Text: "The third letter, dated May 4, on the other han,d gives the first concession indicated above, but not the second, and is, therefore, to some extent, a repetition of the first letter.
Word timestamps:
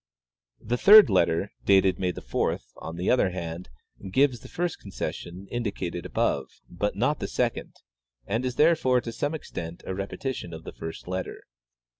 "The 0.71 0.79
third 0.79 1.11
letter, 1.11 1.51
dated 1.63 1.99
May 1.99 2.11
4, 2.11 2.57
on 2.77 2.95
the 2.97 3.11
other 3.11 3.29
han,d 3.29 3.69
gives 4.09 4.39
the 4.39 4.47
first 4.47 4.79
concession 4.79 5.45
indicated 5.51 6.07
above, 6.07 6.47
but 6.67 6.95
not 6.95 7.19
the 7.19 7.27
second, 7.27 7.75
and 8.25 8.43
is, 8.43 8.55
therefore, 8.55 8.99
to 9.01 9.11
some 9.11 9.35
extent, 9.35 9.83
a 9.85 9.93
repetition 9.93 10.55
of 10.55 10.63
the 10.63 10.73
first 10.73 11.07
letter. 11.07 11.43